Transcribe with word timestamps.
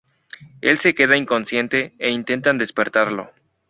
Él 0.61 0.79
se 0.79 0.95
queda 0.95 1.15
inconsciente, 1.15 1.93
e 1.99 2.09
intentan 2.09 2.57
despertarlo. 2.57 3.31